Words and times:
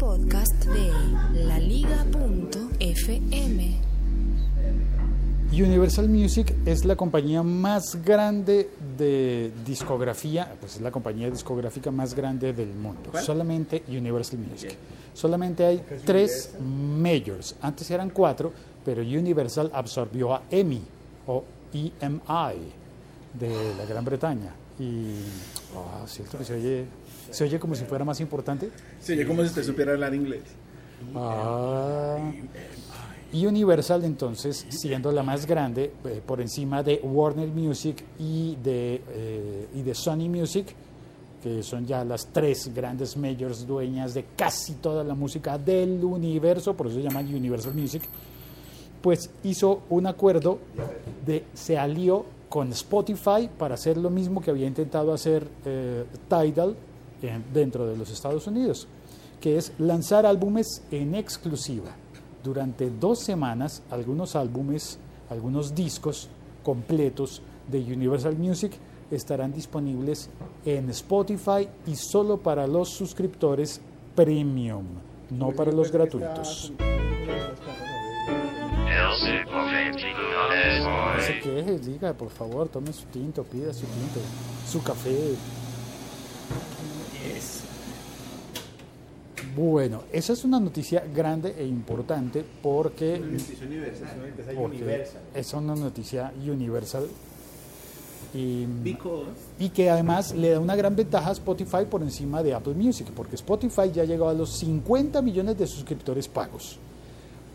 podcast 0.00 0.64
de 0.64 0.90
laliga.fm. 1.44 2.00
Universal 5.52 6.08
Music 6.08 6.54
es 6.64 6.86
la 6.86 6.96
compañía 6.96 7.42
más 7.42 8.02
grande 8.02 8.70
de 8.96 9.52
discografía, 9.66 10.56
pues 10.58 10.76
es 10.76 10.80
la 10.80 10.90
compañía 10.90 11.30
discográfica 11.30 11.90
más 11.90 12.14
grande 12.14 12.54
del 12.54 12.72
mundo. 12.72 13.12
Solamente 13.20 13.82
Universal 13.88 14.38
Music. 14.38 14.74
Solamente 15.12 15.66
hay 15.66 15.84
tres 16.06 16.54
majors. 16.58 17.56
Antes 17.60 17.90
eran 17.90 18.08
cuatro, 18.08 18.54
pero 18.82 19.02
Universal 19.02 19.70
absorbió 19.74 20.32
a 20.34 20.44
EMI 20.50 20.80
o 21.26 21.44
EMI 21.74 22.72
de 23.34 23.74
la 23.76 23.84
Gran 23.84 24.06
Bretaña. 24.06 24.54
Y, 24.78 25.12
oh, 25.76 26.06
¿cierto 26.06 26.38
que 26.38 26.44
se 26.44 26.54
oye, 26.54 26.86
se 27.30 27.44
oye 27.44 27.58
como 27.58 27.74
si 27.74 27.84
fuera 27.84 28.04
más 28.04 28.20
importante? 28.20 28.70
Se 29.00 29.14
oye 29.14 29.26
como 29.26 29.42
si 29.42 29.48
usted 29.48 29.64
supiera 29.64 29.92
hablar 29.92 30.14
inglés. 30.14 30.42
Ah. 31.14 32.18
Y 33.32 33.46
Universal 33.46 34.04
entonces 34.04 34.66
siendo 34.68 35.12
la 35.12 35.22
más 35.22 35.46
grande 35.46 35.92
eh, 36.04 36.20
por 36.24 36.40
encima 36.40 36.82
de 36.82 37.00
Warner 37.02 37.48
Music 37.48 38.04
y 38.18 38.56
de, 38.56 39.02
eh, 39.08 39.68
y 39.74 39.82
de 39.82 39.94
Sony 39.94 40.28
Music, 40.28 40.66
que 41.40 41.62
son 41.62 41.86
ya 41.86 42.04
las 42.04 42.26
tres 42.32 42.72
grandes 42.74 43.16
majors 43.16 43.66
dueñas 43.66 44.14
de 44.14 44.24
casi 44.36 44.74
toda 44.74 45.04
la 45.04 45.14
música 45.14 45.56
del 45.58 46.02
universo, 46.04 46.74
por 46.74 46.88
eso 46.88 46.96
se 46.96 47.02
llaman 47.02 47.32
Universal 47.32 47.72
Music, 47.74 48.02
pues 49.00 49.30
hizo 49.44 49.82
un 49.88 50.06
acuerdo 50.06 50.58
de, 51.24 51.44
se 51.54 51.78
alió 51.78 52.26
con 52.48 52.72
Spotify 52.72 53.48
para 53.56 53.74
hacer 53.74 53.96
lo 53.96 54.10
mismo 54.10 54.40
que 54.42 54.50
había 54.50 54.66
intentado 54.66 55.14
hacer 55.14 55.46
eh, 55.64 56.04
Tidal 56.28 56.74
dentro 57.52 57.86
de 57.86 57.96
los 57.96 58.10
Estados 58.10 58.46
Unidos, 58.46 58.86
que 59.40 59.56
es 59.56 59.72
lanzar 59.78 60.26
álbumes 60.26 60.82
en 60.90 61.14
exclusiva 61.14 61.94
durante 62.42 62.90
dos 62.90 63.20
semanas 63.20 63.82
algunos 63.90 64.36
álbumes, 64.36 64.98
algunos 65.28 65.74
discos 65.74 66.28
completos 66.62 67.42
de 67.68 67.80
Universal 67.80 68.36
Music 68.36 68.72
estarán 69.10 69.52
disponibles 69.52 70.30
en 70.64 70.90
Spotify 70.90 71.68
y 71.86 71.96
solo 71.96 72.38
para 72.38 72.66
los 72.66 72.90
suscriptores 72.90 73.80
premium, 74.14 74.84
no 75.30 75.50
para 75.50 75.72
los 75.72 75.90
gratuitos. 75.90 76.72
No 80.78 81.20
se 81.20 81.40
queje, 81.40 81.78
diga, 81.78 82.14
por 82.14 82.30
favor, 82.30 82.68
tome 82.68 82.92
su 82.92 83.04
tinto, 83.06 83.42
pida 83.44 83.72
su 83.72 83.86
tinto, 83.86 84.20
su 84.68 84.82
café. 84.82 85.34
Bueno, 89.56 90.02
esa 90.12 90.32
es 90.32 90.44
una 90.44 90.60
noticia 90.60 91.04
grande 91.12 91.54
e 91.58 91.66
importante 91.66 92.44
porque, 92.62 93.20
porque 94.54 95.08
es 95.34 95.52
una 95.52 95.74
noticia 95.74 96.32
universal. 96.46 97.08
Y, 98.32 98.64
y, 99.58 99.70
que 99.70 99.90
además 99.90 100.32
le 100.36 100.50
da 100.50 100.60
una 100.60 100.76
gran 100.76 100.94
ventaja 100.94 101.30
a 101.30 101.32
Spotify 101.32 101.84
por 101.90 102.00
encima 102.00 102.44
de 102.44 102.54
Apple 102.54 102.74
Music, 102.74 103.08
porque 103.16 103.34
Spotify 103.34 103.90
ya 103.92 104.04
llegó 104.04 104.28
a 104.28 104.34
los 104.34 104.56
50 104.58 105.20
millones 105.20 105.58
de 105.58 105.66
suscriptores 105.66 106.28
pagos, 106.28 106.78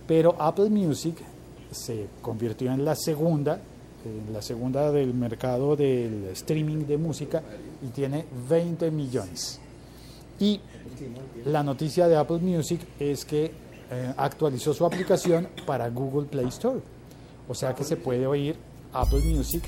pero 0.06 0.36
Apple 0.38 0.70
Music 0.70 1.16
se 1.72 2.08
convirtió 2.22 2.74
en 2.74 2.84
la 2.84 2.96
segunda, 2.96 3.62
en 4.04 4.34
la 4.34 4.42
segunda 4.42 4.92
del 4.92 5.14
mercado 5.14 5.78
del 5.78 6.26
streaming 6.34 6.86
de 6.86 6.98
música 6.98 7.42
y 7.82 7.88
tiene 7.92 8.26
20 8.50 8.92
millones. 8.92 9.62
Y 10.40 10.60
la 11.46 11.64
noticia 11.64 12.08
de 12.08 12.16
Apple 12.16 12.40
Music 12.40 12.82
es 13.00 13.26
que 13.26 13.52
eh, 13.92 14.14
actualizó 14.18 14.74
su 14.74 14.86
aplicación 14.86 15.48
para 15.66 15.90
Google 15.90 16.28
Play 16.28 16.48
Store. 16.48 16.80
O 17.48 17.54
sea 17.54 17.74
que 17.76 17.84
se 17.84 17.98
puede 17.98 18.26
oír 18.26 18.56
Apple 18.94 19.22
Music 19.22 19.64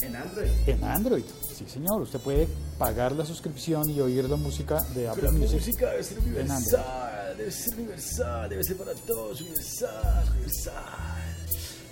en 0.00 0.16
Android. 0.16 0.50
En 0.66 0.84
Android, 0.84 1.24
sí 1.56 1.64
señor. 1.66 2.02
Usted 2.02 2.20
puede 2.20 2.48
pagar 2.78 3.12
la 3.12 3.24
suscripción 3.24 3.88
y 3.88 4.00
oír 4.00 4.28
la 4.28 4.36
música 4.36 4.82
de 4.94 5.08
Apple 5.08 5.30
Music. 5.30 5.50
La 5.50 5.66
música 5.66 5.90
debe 5.90 6.02
ser 6.04 6.18
universal, 6.18 7.36
debe 7.36 7.50
ser 7.50 7.74
universal, 7.74 8.48
debe 8.50 8.64
ser 8.64 8.76
para 8.76 8.94
todos, 8.94 9.40
universal, 9.40 10.28
universal. 10.32 10.74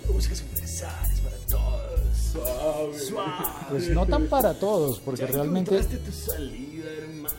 La 0.05 0.13
música 0.13 0.33
es 0.33 0.41
universal, 0.41 1.11
es 1.11 1.19
para 1.21 1.37
todos. 1.47 2.01
Suave. 2.31 2.99
Suave. 2.99 3.45
Pues 3.69 3.89
no 3.89 4.05
tan 4.05 4.27
para 4.27 4.53
todos, 4.53 4.99
porque 4.99 5.21
¿Ya 5.21 5.27
realmente... 5.27 5.81
tu 5.83 6.11
salida, 6.11 6.85
hermano? 6.99 7.33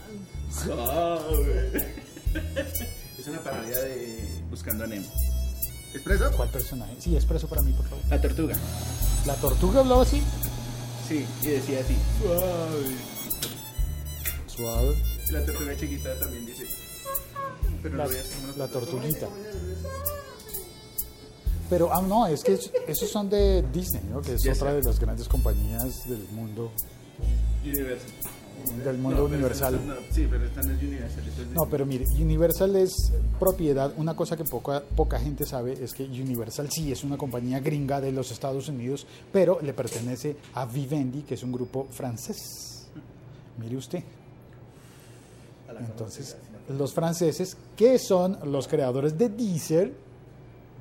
Es 3.17 3.27
una 3.27 3.39
parodia 3.39 3.79
de 3.79 4.41
Buscando 4.49 4.83
a 4.83 4.87
Nemo. 4.87 5.07
¿Expreso? 5.93 6.31
¿Cuál 6.35 6.49
personaje? 6.49 6.93
Sí, 6.99 7.15
expreso 7.15 7.47
para 7.47 7.61
mí, 7.61 7.71
por 7.73 7.85
favor. 7.87 8.03
La 8.09 8.21
tortuga. 8.21 8.55
¿La 9.25 9.35
tortuga 9.35 9.79
hablaba 9.81 10.01
así? 10.03 10.21
Sí, 11.07 11.25
y 11.41 11.47
decía 11.47 11.79
así. 11.79 11.95
Suave. 12.21 12.95
Suave. 14.47 14.95
La 15.31 15.45
tortuga 15.45 15.75
chiquita 15.77 16.19
también 16.19 16.45
dice. 16.45 16.65
Pero 17.81 17.97
la, 17.97 18.03
no 18.05 18.09
veas 18.09 18.27
la 18.57 18.67
tortuguita. 18.67 19.27
Pero, 21.69 21.91
ah, 21.93 22.01
no, 22.01 22.27
es 22.27 22.43
que 22.43 22.59
esos 22.87 23.09
son 23.09 23.29
de 23.29 23.63
Disney, 23.73 24.03
¿no? 24.11 24.21
Que 24.21 24.33
es 24.35 24.43
Ya 24.43 24.53
otra 24.53 24.69
sé. 24.71 24.77
de 24.77 24.83
las 24.83 24.99
grandes 24.99 25.27
compañías 25.27 26.07
del 26.07 26.27
mundo, 26.31 26.71
Universal. 27.63 28.11
Del 28.83 28.97
mundo 28.97 29.21
No, 29.21 29.23
pero 29.25 29.35
universal. 29.35 29.81
no, 29.87 29.93
sí, 30.11 30.27
pero 30.29 30.45
esta 30.45 30.61
no 30.61 30.73
es 30.73 30.81
Universal. 30.81 31.23
es 31.27 31.47
No, 31.53 31.65
pero 31.69 31.85
mire, 31.85 32.05
Universal 32.19 32.75
es 32.75 33.11
propiedad. 33.39 33.91
Una 33.97 34.15
cosa 34.15 34.35
que 34.37 34.43
poca, 34.43 34.83
poca 34.95 35.19
gente 35.19 35.45
sabe 35.45 35.73
es 35.73 35.93
que 35.93 36.03
Universal 36.03 36.69
sí 36.71 36.91
es 36.91 37.03
una 37.03 37.17
compañía 37.17 37.59
gringa 37.59 38.01
de 38.01 38.11
los 38.11 38.31
Estados 38.31 38.67
Unidos, 38.69 39.05
pero 39.31 39.59
le 39.61 39.73
pertenece 39.73 40.35
a 40.53 40.65
Vivendi, 40.65 41.21
que 41.23 41.33
es 41.35 41.43
un 41.43 41.51
grupo 41.51 41.87
francés. 41.91 42.87
Mire 43.57 43.77
usted. 43.77 44.03
Entonces, 45.79 46.37
los 46.69 46.93
franceses, 46.93 47.57
que 47.75 47.97
son 47.99 48.37
los 48.51 48.67
creadores 48.67 49.17
de 49.17 49.29
Deezer, 49.29 49.93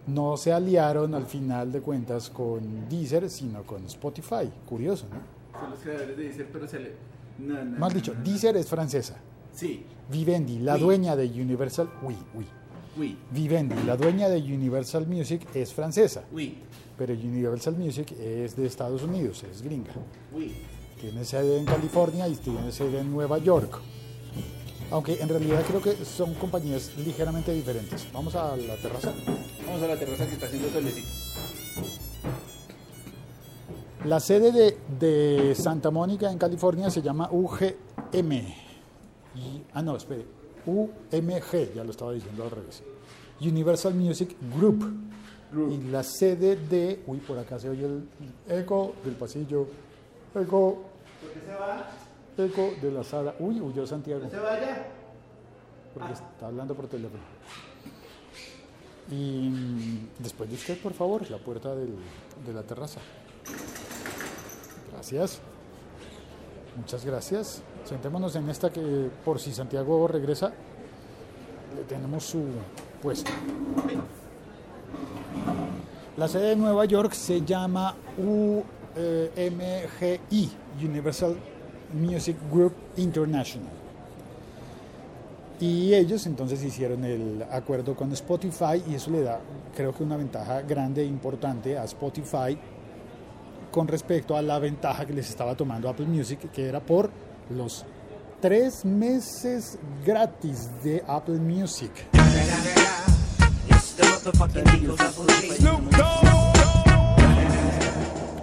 no 0.07 0.37
se 0.37 0.53
aliaron 0.53 1.15
al 1.15 1.27
final 1.27 1.73
de 1.73 1.81
cuentas 1.81 2.29
con 2.31 2.89
Deezer, 2.89 3.29
sino 3.31 3.63
con 3.65 3.85
Spotify. 3.87 4.51
Curioso, 4.69 5.07
¿no? 5.11 5.59
Son 5.61 5.71
los 5.71 5.79
creadores 5.81 6.17
de 6.17 6.23
Deezer, 6.25 6.49
pero 6.53 6.69
se 6.69 6.79
le. 6.81 7.14
No, 7.39 7.65
no. 7.65 7.79
No, 7.79 7.89
dicho. 7.91 8.15
Deezer 8.25 8.57
es 8.57 8.67
francesa. 8.69 9.17
Sí, 9.53 9.85
Vivendi, 10.11 10.59
la 10.59 10.75
Oui. 10.75 10.81
dueña 10.81 11.17
de 11.17 11.27
Universal, 11.27 11.89
oui, 12.03 12.17
oui. 12.35 12.45
oui, 12.97 13.19
Vivendi, 13.31 13.75
la 13.87 13.97
dueña 13.97 14.29
de 14.29 14.39
Universal 14.39 15.07
Music, 15.07 15.47
es 15.55 15.73
francesa, 15.73 16.25
oui, 16.33 16.59
pero 16.99 17.15
Universal 17.15 17.77
Music 17.77 18.13
es 18.21 18.55
de 18.57 18.67
Estados 18.67 19.03
Unidos, 19.03 19.45
es 19.51 19.63
gringa. 19.63 19.93
oui. 20.33 20.53
Tiene 21.01 21.25
sede 21.25 21.59
en 21.59 21.67
California 21.67 22.27
y 22.29 22.35
tiene 22.37 22.73
sede 22.73 23.01
en 23.01 23.11
Nueva 23.13 23.37
York. 23.39 23.79
Aunque 24.91 25.21
en 25.21 25.29
realidad 25.29 25.63
creo 25.67 25.83
que 25.83 26.03
son 26.05 26.33
compañías 26.35 26.93
ligeramente 26.97 27.53
diferentes. 27.53 28.07
Vamos 28.13 28.35
a 28.37 28.57
la 28.57 28.77
terraza. 28.77 29.13
Vamos 29.67 29.83
a 29.83 29.87
la 29.89 29.99
terraza 29.99 30.27
que 30.27 30.35
está 30.35 30.47
haciendo 30.47 30.69
solecito. 30.71 31.09
La 34.05 34.21
sede 34.21 34.53
de, 34.53 34.79
de 35.01 35.55
Santa 35.55 35.91
Mónica 35.91 36.31
en 36.31 36.37
California 36.39 36.91
se 36.91 37.01
llama 37.01 37.29
UGM. 37.33 38.33
Y- 39.35 39.63
ah, 39.73 39.83
no, 39.83 39.97
espere. 39.97 40.25
UMG, 40.67 41.75
ya 41.75 41.85
lo 41.85 41.91
estaba 41.91 42.13
diciendo 42.13 42.45
al 42.45 42.51
revés. 42.51 42.83
Universal 43.41 43.95
Music 43.95 44.37
Group. 44.57 44.85
Y 45.71 45.89
la 45.91 46.03
sede 46.03 46.57
de. 46.57 47.03
Uy, 47.07 47.19
por 47.19 47.39
acá 47.39 47.59
se 47.59 47.69
oye 47.69 47.85
el 47.85 48.09
eco 48.49 48.95
del 49.05 49.15
pasillo. 49.15 49.67
Eco. 50.35 50.83
¿Por 51.21 51.31
qué 51.31 51.41
se 51.47 51.55
va? 51.55 51.89
Eco 52.37 52.71
de 52.83 52.91
la 52.91 53.05
sala. 53.05 53.35
Uy, 53.39 53.61
huyó 53.61 53.87
Santiago. 53.87 54.29
¿Se 54.29 54.37
vaya? 54.39 54.87
Porque 55.95 56.13
está 56.13 56.47
hablando 56.49 56.75
por 56.75 56.89
teléfono. 56.89 57.23
Y 59.11 59.49
mm, 59.49 60.09
después 60.19 60.49
de 60.51 60.57
usted, 60.57 60.79
por 60.83 60.93
favor, 60.93 61.31
la 61.31 61.39
puerta 61.39 61.75
del- 61.75 61.95
de 62.45 62.53
la 62.53 62.63
terraza. 62.63 63.01
Gracias. 65.05 65.39
Muchas 66.79 67.05
gracias. 67.05 67.61
Sentémonos 67.85 68.35
en 68.37 68.49
esta 68.49 68.73
que 68.73 69.11
por 69.23 69.39
si 69.39 69.53
Santiago 69.53 70.09
regresa, 70.09 70.51
le 71.77 71.83
tenemos 71.83 72.25
su 72.25 72.43
puesto. 73.03 73.31
La 76.17 76.27
sede 76.27 76.49
de 76.51 76.57
Nueva 76.57 76.87
York 76.87 77.13
se 77.13 77.43
llama 77.43 77.95
UMGI, 78.17 78.81
Universal 80.83 81.37
Music 81.93 82.39
Group 82.51 82.73
International. 82.97 83.75
Y 85.61 85.93
ellos 85.93 86.25
entonces 86.25 86.65
hicieron 86.65 87.05
el 87.05 87.45
acuerdo 87.51 87.95
con 87.95 88.11
Spotify 88.13 88.83
y 88.89 88.95
eso 88.95 89.11
le 89.11 89.21
da, 89.21 89.39
creo 89.77 89.93
que 89.93 90.03
una 90.03 90.17
ventaja 90.17 90.63
grande 90.63 91.03
e 91.03 91.05
importante 91.05 91.77
a 91.77 91.85
Spotify 91.85 92.59
con 93.75 93.89
respecto 93.89 94.37
a 94.37 94.43
la 94.43 94.61
ventaja 94.61 95.05
que 95.05 95.13
les 95.13 95.29
estaba 95.29 95.57
tomando 95.57 95.89
Apple 95.89 96.07
Music, 96.07 96.49
que 96.53 96.69
era 96.69 96.79
por 96.79 97.11
los 97.51 97.85
tres 98.41 98.85
meses 98.85 99.81
gratis 100.07 100.71
de 100.85 101.03
Apple 101.09 101.41
Music. 101.41 101.91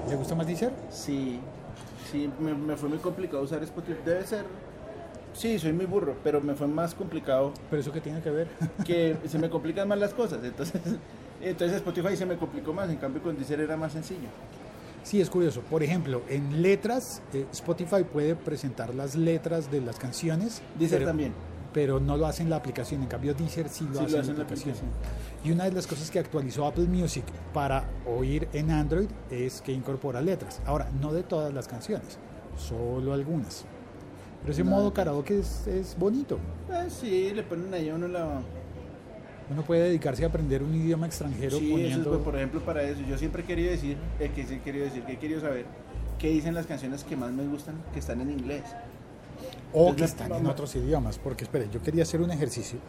¿Le 0.09 0.15
gusta 0.17 0.35
más 0.35 0.45
Deezer? 0.47 0.73
Sí, 0.89 1.39
sí, 2.11 2.29
me, 2.41 2.53
me 2.53 2.75
fue 2.75 2.89
muy 2.89 2.97
complicado 2.97 3.41
usar 3.41 3.63
Spotify. 3.63 3.99
Debe 4.03 4.27
ser. 4.27 4.43
Sí, 5.31 5.57
soy 5.59 5.71
muy 5.71 5.85
burro, 5.85 6.13
pero 6.25 6.41
me 6.41 6.55
fue 6.55 6.67
más 6.67 6.93
complicado 6.93 7.53
¿Pero 7.69 7.81
eso 7.81 7.93
qué 7.93 8.01
tiene 8.01 8.19
que 8.19 8.31
ver? 8.31 8.49
que 8.85 9.15
se 9.29 9.39
me 9.39 9.49
complican 9.49 9.87
más 9.87 9.97
las 9.97 10.13
cosas. 10.13 10.43
Entonces, 10.43 10.81
entonces 11.41 11.77
Spotify 11.77 12.17
se 12.17 12.25
me 12.25 12.35
complicó 12.35 12.73
más. 12.73 12.89
En 12.89 12.97
cambio, 12.97 13.23
con 13.23 13.37
Deezer 13.37 13.61
era 13.61 13.77
más 13.77 13.93
sencillo. 13.93 14.27
Sí, 15.03 15.19
es 15.19 15.29
curioso. 15.29 15.61
Por 15.61 15.83
ejemplo, 15.83 16.21
en 16.29 16.61
letras, 16.61 17.21
eh, 17.33 17.45
Spotify 17.51 18.03
puede 18.03 18.35
presentar 18.35 18.93
las 18.93 19.15
letras 19.15 19.71
de 19.71 19.81
las 19.81 19.97
canciones. 19.97 20.61
Deezer 20.77 20.99
pero- 20.99 21.09
también. 21.09 21.33
Pero 21.73 22.01
no 22.01 22.17
lo 22.17 22.25
hace 22.25 22.43
en 22.43 22.49
la 22.49 22.57
aplicación. 22.57 23.01
En 23.01 23.07
cambio, 23.07 23.33
Deezer 23.33 23.69
sí 23.69 23.85
lo 23.85 23.93
Sí, 23.99 23.99
hace 24.05 24.11
lo 24.11 24.17
en 24.17 24.21
hace 24.23 24.27
la 24.27 24.31
en 24.33 24.37
la 24.39 24.43
aplicación. 24.43 24.75
aplicación. 24.75 24.91
Y 25.45 25.51
una 25.51 25.63
de 25.63 25.71
las 25.71 25.87
cosas 25.87 26.11
que 26.11 26.19
actualizó 26.19 26.65
Apple 26.67 26.83
Music 26.85 27.23
para 27.53 27.85
oír 28.05 28.47
en 28.53 28.71
Android 28.71 29.07
es 29.29 29.61
que 29.61 29.71
incorpora 29.71 30.21
letras. 30.21 30.61
Ahora, 30.65 30.89
no 31.01 31.13
de 31.13 31.23
todas 31.23 31.53
las 31.53 31.67
canciones, 31.69 32.17
solo 32.57 33.13
algunas. 33.13 33.63
Pero 34.41 34.51
ese 34.53 34.63
No. 34.65 34.71
modo 34.71 34.93
karaoke 34.93 35.39
es, 35.39 35.65
es 35.67 35.97
bonito. 35.97 36.39
Ah, 36.69 36.85
sí, 36.89 37.31
le 37.33 37.43
ponen 37.43 37.73
ahí 37.73 37.87
a 37.89 37.95
uno 37.95 38.07
la. 38.09 38.41
Uno 39.51 39.63
puede 39.63 39.83
dedicarse 39.83 40.23
a 40.23 40.27
aprender 40.27 40.63
un 40.63 40.73
idioma 40.73 41.07
extranjero 41.07 41.57
Sí, 41.57 41.73
eso 41.81 41.99
es, 41.99 42.07
pues, 42.07 42.21
por 42.21 42.35
ejemplo, 42.37 42.61
para 42.61 42.83
eso. 42.83 43.01
Yo 43.01 43.17
siempre 43.17 43.43
he 43.43 43.45
querido 43.45 43.71
decir, 43.71 43.97
eh, 44.19 44.31
que 44.33 44.41
he 44.43 44.59
querido 44.59 44.85
decir, 44.85 45.03
que 45.03 45.13
he 45.13 45.17
querido 45.17 45.41
saber 45.41 45.65
qué 46.17 46.29
dicen 46.29 46.53
las 46.53 46.67
canciones 46.67 47.03
que 47.03 47.17
más 47.17 47.31
me 47.31 47.45
gustan, 47.45 47.75
que 47.93 47.99
están 47.99 48.21
en 48.21 48.31
inglés. 48.31 48.63
o 49.73 49.95
que 49.95 50.05
están 50.05 50.31
en 50.31 50.45
otros 50.45 50.75
idiomas. 50.75 51.17
Porque, 51.17 51.43
espere, 51.43 51.67
yo 51.71 51.81
quería 51.81 52.03
hacer 52.03 52.21
un 52.21 52.31
ejercicio. 52.31 52.79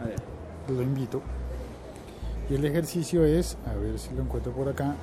A 0.00 0.04
ver. 0.04 0.20
lo 0.68 0.82
invito. 0.82 1.22
Y 2.50 2.54
el 2.54 2.64
ejercicio 2.64 3.24
es, 3.24 3.56
a 3.66 3.74
ver 3.74 3.98
si 3.98 4.12
lo 4.14 4.22
encuentro 4.22 4.52
por 4.52 4.68
acá, 4.68 4.96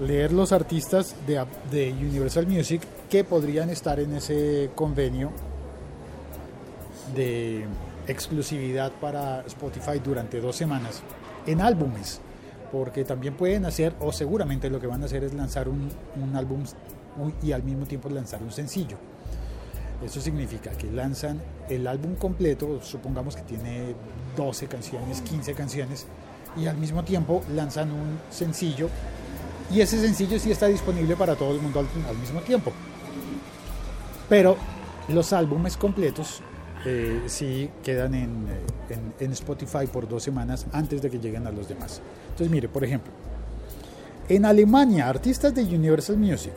leer 0.00 0.32
los 0.32 0.52
artistas 0.52 1.14
de, 1.26 1.44
de 1.70 1.92
Universal 1.92 2.46
Music 2.46 2.82
que 3.08 3.22
podrían 3.22 3.70
estar 3.70 4.00
en 4.00 4.14
ese 4.14 4.70
convenio 4.74 5.30
de 7.14 7.66
exclusividad 8.08 8.90
para 8.92 9.42
Spotify 9.42 10.00
durante 10.02 10.40
dos 10.40 10.56
semanas 10.56 11.02
en 11.46 11.60
álbumes. 11.60 12.20
Porque 12.72 13.04
también 13.04 13.34
pueden 13.34 13.64
hacer, 13.64 13.94
o 14.00 14.12
seguramente 14.12 14.68
lo 14.68 14.80
que 14.80 14.86
van 14.86 15.02
a 15.02 15.06
hacer 15.06 15.24
es 15.24 15.32
lanzar 15.32 15.68
un, 15.68 15.88
un 16.16 16.36
álbum 16.36 16.64
y 17.42 17.52
al 17.52 17.62
mismo 17.62 17.86
tiempo 17.86 18.08
lanzar 18.08 18.42
un 18.42 18.52
sencillo. 18.52 18.98
Eso 20.04 20.20
significa 20.20 20.70
que 20.72 20.90
lanzan 20.90 21.40
el 21.68 21.86
álbum 21.86 22.14
completo, 22.14 22.80
supongamos 22.82 23.34
que 23.34 23.42
tiene 23.42 23.94
12 24.36 24.66
canciones, 24.66 25.22
15 25.22 25.54
canciones, 25.54 26.06
y 26.56 26.66
al 26.66 26.76
mismo 26.76 27.02
tiempo 27.02 27.42
lanzan 27.54 27.90
un 27.90 28.18
sencillo, 28.30 28.88
y 29.70 29.80
ese 29.80 30.00
sencillo 30.00 30.38
sí 30.38 30.50
está 30.50 30.66
disponible 30.66 31.16
para 31.16 31.34
todo 31.34 31.52
el 31.52 31.60
mundo 31.60 31.80
al, 31.80 31.88
al 32.08 32.16
mismo 32.16 32.40
tiempo. 32.40 32.72
Pero 34.28 34.56
los 35.08 35.32
álbumes 35.32 35.76
completos 35.76 36.42
eh, 36.84 37.22
sí 37.26 37.70
quedan 37.82 38.14
en, 38.14 38.30
eh, 38.48 38.94
en- 38.94 39.14
en 39.26 39.32
Spotify 39.32 39.86
por 39.92 40.08
dos 40.08 40.22
semanas 40.22 40.66
antes 40.72 41.02
de 41.02 41.10
que 41.10 41.18
lleguen 41.18 41.46
a 41.46 41.50
los 41.50 41.68
demás. 41.68 42.00
Entonces, 42.30 42.50
mire, 42.50 42.68
por 42.68 42.84
ejemplo, 42.84 43.12
en 44.28 44.44
Alemania, 44.44 45.08
artistas 45.08 45.54
de 45.54 45.62
Universal 45.64 46.16
Music, 46.18 46.52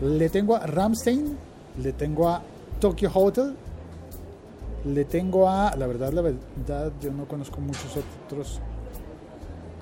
le 0.00 0.28
tengo 0.30 0.56
a 0.56 0.66
Ramstein, 0.66 1.36
le 1.82 1.92
tengo 1.92 2.28
a 2.28 2.42
Tokyo 2.80 3.10
Hotel, 3.12 3.54
le 4.84 5.04
tengo 5.04 5.48
a, 5.48 5.76
la 5.76 5.86
verdad, 5.86 6.12
la 6.12 6.22
verdad, 6.22 6.92
yo 7.00 7.12
no 7.12 7.26
conozco 7.26 7.60
muchos 7.60 7.96
otros. 8.26 8.60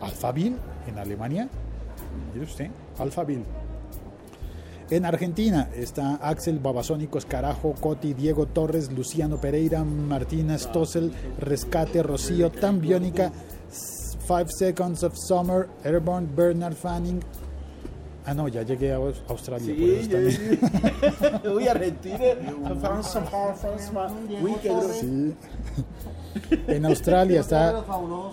Alphaville, 0.01 0.57
en 0.87 0.99
Alemania, 0.99 1.49
mire 2.33 2.45
usted, 2.45 2.71
Alphaville. 2.99 3.45
En 4.91 5.05
Argentina 5.05 5.69
está 5.77 6.17
Axel 6.17 6.59
Babasónicos, 6.59 7.25
Carajo, 7.25 7.75
Coti, 7.81 8.13
Diego 8.13 8.47
Torres, 8.47 8.91
Luciano 8.91 9.41
Pereira, 9.41 9.85
Martina 9.85 10.59
Stossel, 10.59 11.13
Rescate, 11.39 12.03
Rocío, 12.03 12.51
Tambiónica, 12.51 13.31
Five 14.27 14.49
Seconds 14.49 15.05
of 15.05 15.15
Summer, 15.17 15.69
Airborne, 15.85 16.27
Bernard 16.35 16.75
Fanning. 16.75 17.21
Ah, 18.27 18.35
no, 18.35 18.49
ya 18.49 18.63
llegué 18.63 18.93
a 18.93 18.97
Aus- 18.99 19.23
Australia. 19.29 19.75
por 19.75 19.77
Sí, 19.77 20.11
eso 20.11 21.41
yo-. 21.45 21.55
Uy, 21.55 21.69
Argentina. 21.69 22.19
France, 22.81 23.19
France, 23.31 23.91
France. 23.93 25.01
Sí. 25.01 25.35
En 26.67 26.85
Australia 26.87 27.41
está 27.41 27.85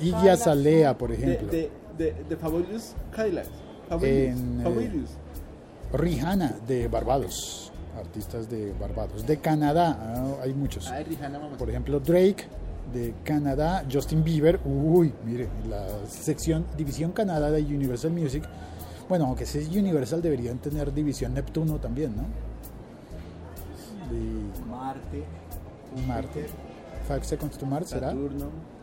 Iggy 0.01 0.27
Azalea, 0.27 0.97
por 0.97 1.11
ejemplo. 1.11 1.47
de, 1.49 1.69
de, 1.97 2.15
de 2.27 2.35
Fabulous 2.35 2.93
Cadillacs. 3.15 3.49
Fabulous. 3.89 4.11
En, 4.13 4.59
eh, 4.59 4.63
Fabulous. 4.63 5.09
Rihanna 5.93 6.55
de 6.67 6.87
Barbados, 6.87 7.71
artistas 7.97 8.49
de 8.49 8.73
Barbados. 8.73 9.25
De 9.25 9.37
Canadá, 9.37 9.97
ah, 9.99 10.43
hay 10.43 10.53
muchos. 10.53 10.91
Por 11.57 11.69
ejemplo, 11.69 11.99
Drake 11.99 12.45
de 12.93 13.13
Canadá, 13.23 13.85
Justin 13.91 14.23
Bieber, 14.23 14.59
uy, 14.65 15.13
mire, 15.25 15.47
la 15.69 15.85
sección 16.07 16.65
División 16.77 17.11
Canadá 17.11 17.51
de 17.51 17.61
Universal 17.61 18.11
Music. 18.11 18.43
Bueno, 19.09 19.25
aunque 19.25 19.45
si 19.45 19.59
es 19.59 19.69
Universal 19.69 20.21
deberían 20.21 20.57
tener 20.57 20.93
División 20.93 21.33
Neptuno 21.33 21.79
también, 21.79 22.15
¿no? 22.15 22.23
De 24.11 24.69
Marte. 24.69 25.23
Marte. 26.07 26.47
Five 27.07 27.23
Seconds 27.23 27.57
to 27.57 27.65
Mars, 27.65 27.89
¿será? 27.89 28.09
Saturno. 28.09 28.76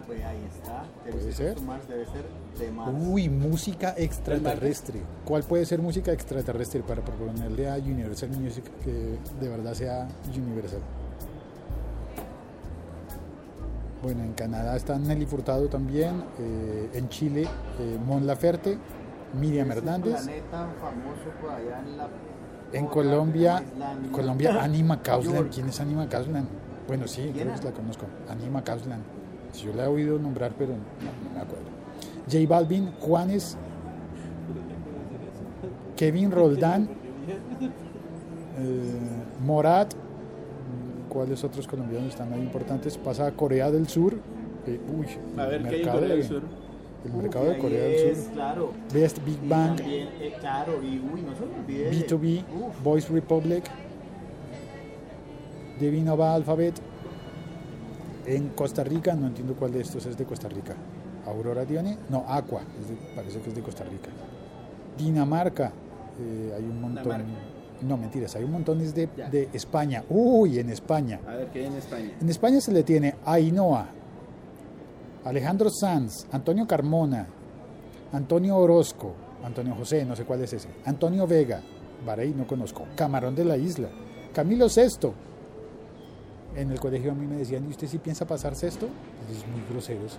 Ah, 0.00 0.04
pues 0.06 0.24
ahí 0.24 0.48
está. 0.50 0.84
Debe 1.04 1.32
ser. 1.32 1.34
ser. 1.34 1.60
Mars, 1.62 1.88
debe 1.88 2.04
ser 2.06 2.24
de 2.58 2.70
Mars. 2.72 2.92
Uy, 3.06 3.28
música 3.28 3.94
extraterrestre. 3.96 5.00
¿Cuál 5.24 5.42
puede 5.44 5.66
ser 5.66 5.80
música 5.80 6.12
extraterrestre 6.12 6.82
para 6.82 7.04
proponerle 7.04 7.68
a 7.68 7.74
Universal 7.76 8.30
Music 8.30 8.64
que 8.82 9.18
de 9.40 9.48
verdad 9.48 9.74
sea 9.74 10.08
Universal? 10.34 10.80
Bueno, 14.02 14.24
en 14.24 14.32
Canadá 14.32 14.76
está 14.76 14.98
Nelly 14.98 15.26
Furtado 15.26 15.68
también, 15.68 16.24
eh, 16.38 16.90
en 16.94 17.08
Chile 17.10 17.46
eh, 17.78 17.98
Mon 18.06 18.26
Laferte, 18.26 18.78
Miriam 19.38 19.70
Hernández, 19.70 20.24
planeta 20.24 20.68
famoso 20.80 21.30
por 21.40 21.50
allá 21.50 21.80
en 21.80 21.98
la. 21.98 22.08
en 22.72 22.86
Colombia. 22.86 23.62
Colombia 24.10 24.62
Anima 24.62 25.02
Kausland. 25.02 25.50
¿Quién 25.52 25.68
es 25.68 25.80
Anima 25.80 26.08
Kausland? 26.08 26.48
Bueno, 26.88 27.06
sí, 27.06 27.30
¿Quién 27.34 27.48
creo 27.48 27.60
que 27.60 27.64
la 27.66 27.72
conozco. 27.72 28.06
Anima 28.30 28.64
Kausland. 28.64 29.02
Si 29.52 29.66
yo 29.66 29.72
la 29.74 29.84
he 29.84 29.88
oído 29.88 30.18
nombrar, 30.18 30.52
pero 30.56 30.70
no, 30.72 30.78
no 30.78 31.34
me 31.34 31.40
acuerdo. 31.40 31.64
J 32.30 32.38
Balvin, 32.48 32.90
Juanes, 33.00 33.56
Kevin 35.96 36.30
Roldán, 36.30 36.88
eh, 38.58 38.98
Morat, 39.44 39.92
¿cuáles 41.08 41.42
otros 41.44 41.66
colombianos 41.66 42.10
están 42.10 42.32
ahí 42.32 42.40
importantes? 42.40 42.96
Pasa 42.98 43.26
a 43.26 43.32
Corea 43.32 43.70
del 43.70 43.88
Sur. 43.88 44.14
eh, 44.66 44.78
uy, 44.96 45.06
A 45.38 45.46
ver, 45.46 45.62
el 45.62 45.68
¿qué 45.68 45.74
hay 45.76 45.80
en 45.80 45.86
mercado 45.86 45.98
Corea 46.00 46.08
del 46.14 46.22
de- 46.22 46.28
Sur? 46.28 46.42
El 47.02 47.12
mercado 47.14 47.44
de 47.46 47.58
Corea 47.58 47.82
del 47.82 47.94
es, 48.10 48.24
Sur. 48.24 48.32
Claro. 48.34 48.70
Best 48.92 49.24
Big 49.24 49.38
Y 49.42 49.48
Bang, 49.48 49.76
también, 49.76 50.08
eh, 50.20 50.34
claro, 50.38 50.72
y 50.82 50.86
uy, 50.98 51.22
no 51.22 51.34
se 51.34 51.46
me 51.46 51.60
olvide. 51.62 51.84
de- 51.84 51.90
B2B, 52.06 52.44
Uf, 52.54 52.82
Voice 52.84 53.12
Republic, 53.12 53.64
Divinova 55.80 56.34
Alphabet. 56.34 56.74
En 58.36 58.48
Costa 58.50 58.84
Rica, 58.84 59.14
no 59.14 59.26
entiendo 59.26 59.54
cuál 59.54 59.72
de 59.72 59.80
estos 59.80 60.06
es 60.06 60.16
de 60.16 60.24
Costa 60.24 60.48
Rica. 60.48 60.74
Aurora 61.26 61.64
Dione, 61.64 61.98
no, 62.08 62.24
Aqua, 62.28 62.62
es 62.80 62.88
de- 62.88 63.14
parece 63.14 63.40
que 63.40 63.48
es 63.50 63.54
de 63.56 63.62
Costa 63.62 63.84
Rica. 63.84 64.08
Dinamarca, 64.96 65.72
eh, 66.18 66.52
hay 66.56 66.62
un 66.64 66.80
montón. 66.80 67.02
Dinamarca. 67.04 67.32
No, 67.82 67.96
mentiras, 67.96 68.36
hay 68.36 68.44
un 68.44 68.52
montón 68.52 68.80
es 68.82 68.94
de, 68.94 69.06
de 69.30 69.48
España. 69.54 70.04
Uy, 70.10 70.58
en 70.58 70.68
España. 70.70 71.18
A 71.26 71.34
ver, 71.34 71.48
¿qué 71.48 71.60
hay 71.60 71.66
en 71.66 71.74
España? 71.76 72.10
En 72.20 72.28
España 72.28 72.60
se 72.60 72.72
le 72.72 72.82
tiene 72.82 73.14
a 73.24 73.32
Ainhoa, 73.34 73.86
Alejandro 75.24 75.70
Sanz, 75.70 76.26
Antonio 76.30 76.66
Carmona, 76.66 77.26
Antonio 78.12 78.56
Orozco, 78.56 79.12
Antonio 79.44 79.74
José, 79.74 80.04
no 80.04 80.14
sé 80.14 80.24
cuál 80.24 80.42
es 80.42 80.52
ese, 80.52 80.68
Antonio 80.84 81.26
Vega, 81.26 81.62
Barey 82.04 82.34
no 82.36 82.46
conozco, 82.46 82.84
Camarón 82.96 83.34
de 83.34 83.44
la 83.44 83.56
Isla, 83.56 83.88
Camilo 84.34 84.68
Sesto. 84.68 85.14
En 86.56 86.70
el 86.70 86.80
colegio 86.80 87.12
a 87.12 87.14
mí 87.14 87.26
me 87.26 87.36
decían, 87.36 87.64
¿y 87.64 87.68
usted 87.68 87.86
sí 87.86 87.98
piensa 87.98 88.26
pasar 88.26 88.54
sexto? 88.56 88.86
Es 89.30 89.46
muy 89.46 89.62
groseros. 89.70 90.18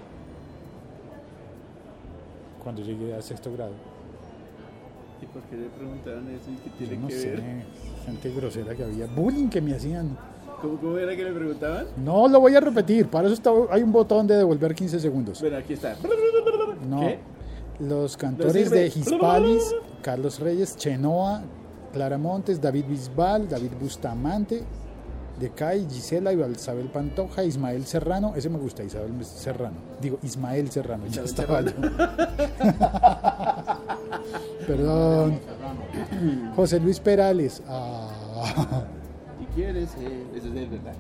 Cuando 2.64 2.82
llegué 2.82 3.14
a 3.16 3.22
sexto 3.22 3.52
grado. 3.54 3.72
¿Y 5.22 5.26
por 5.26 5.42
qué 5.44 5.56
le 5.58 5.68
preguntaron 5.68 6.28
eso 6.30 6.50
y 6.50 6.56
qué 6.56 6.70
Yo 6.70 6.90
tiene 6.90 6.98
no 7.04 7.08
que 7.08 7.20
sé, 7.20 7.32
ver? 7.32 7.42
gente 8.06 8.32
grosera 8.34 8.76
que 8.76 8.84
había, 8.84 9.06
bullying 9.08 9.50
que 9.50 9.62
me 9.62 9.76
hacían. 9.76 10.18
¿Cómo, 10.62 10.78
¿Cómo 10.80 10.98
era 10.98 11.16
que 11.16 11.24
le 11.24 11.32
preguntaban? 11.32 11.88
No 12.04 12.28
lo 12.28 12.40
voy 12.40 12.56
a 12.56 12.60
repetir, 12.60 13.08
para 13.08 13.28
eso 13.28 13.34
está- 13.36 13.52
hay 13.72 13.84
un 13.84 13.92
botón 13.92 14.26
de 14.28 14.36
devolver 14.38 14.74
15 14.74 15.00
segundos. 15.00 15.42
Bueno, 15.42 15.58
aquí 15.58 15.74
está. 15.74 15.96
No. 16.88 17.00
¿Qué? 17.02 17.20
Los 17.80 18.16
cantores 18.16 18.70
de 18.70 18.88
Hispalis, 18.88 19.76
Carlos 20.04 20.40
Reyes, 20.40 20.76
Chenoa, 20.78 21.42
Clara 21.94 22.18
Montes, 22.18 22.62
David 22.62 22.86
Bisbal, 22.88 23.50
David 23.50 23.72
Bustamante, 23.80 24.64
de 25.42 25.50
Kai, 25.50 25.88
Gisela, 25.90 26.32
Isabel 26.34 26.88
Pantoja, 26.88 27.44
Ismael 27.44 27.86
Serrano. 27.86 28.34
Ese 28.36 28.50
me 28.50 28.60
gusta, 28.60 28.84
Isabel 28.84 29.26
Serrano. 29.26 29.78
Digo, 30.00 30.20
Ismael 30.22 30.70
Serrano. 30.70 31.08
Ya 31.08 31.24
estaba 31.24 31.62
yo. 31.62 31.72
Perdón. 34.68 35.40
José 36.56 36.80
Luis 36.80 37.00
Perales. 37.00 37.64
Ah. 37.68 38.86
¿Y 39.42 39.46
quién 39.56 39.76
es 39.76 39.96
él? 39.96 40.28
Ese 40.36 40.50
es 40.50 40.56
él, 40.56 40.70
¿verdad? 40.70 40.94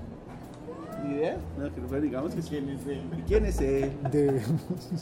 ¿Ni 1.12 1.18
idea? 1.18 1.38
No, 1.58 1.90
que 1.90 2.02
digamos 2.02 2.34
que 2.34 2.42
quién 2.42 2.70
es 2.70 2.88
él. 2.88 3.02
¿Y 3.18 3.22
quién 3.24 3.46
es 3.46 3.60
él? 3.62 3.92
De- 4.12 4.42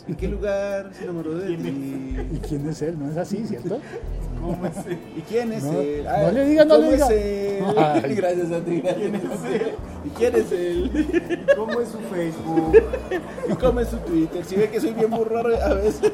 ¿En 0.07 0.15
qué 0.15 0.27
lugar 0.27 0.89
se 0.93 1.03
enamoró 1.03 1.35
de 1.35 1.55
ti? 1.57 2.17
¿Y 2.33 2.37
quién 2.39 2.67
es 2.69 2.81
él? 2.81 2.97
¿No 2.99 3.09
es 3.11 3.17
así, 3.17 3.45
cierto? 3.45 3.79
¿Cómo 4.41 4.65
es 4.65 4.77
él? 4.87 4.97
¿Y 5.17 5.21
quién 5.21 5.51
es 5.53 5.63
No, 5.63 5.79
él? 5.79 6.03
no 6.05 6.31
le 6.31 6.45
diga, 6.45 6.65
no 6.65 6.75
¿cómo 6.75 6.87
le 6.87 6.93
diga. 6.93 7.05
es 7.07 7.11
él? 7.11 7.63
Ay. 7.77 8.15
Gracias 8.19 8.51
a 8.51 8.59
ti, 8.61 8.81
gracias. 8.81 9.11
¿Y 10.05 10.09
quién 10.09 10.35
es 10.35 10.51
él? 10.51 11.45
¿Cómo 11.55 11.79
es 11.81 11.89
su 11.89 11.99
Facebook? 11.99 12.83
¿Y 13.49 13.53
cómo 13.55 13.79
es 13.81 13.87
su 13.89 13.97
Twitter? 13.97 14.43
Si 14.45 14.55
ve 14.55 14.69
que 14.69 14.79
soy 14.81 14.93
bien 14.93 15.09
burro 15.11 15.39
a 15.39 15.73
veces. 15.75 16.11